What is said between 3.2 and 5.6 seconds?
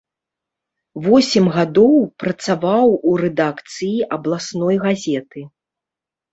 рэдакцыі абласной газеты.